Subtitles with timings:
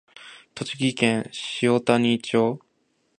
[0.55, 1.29] 栃木県
[1.61, 2.59] 塩谷町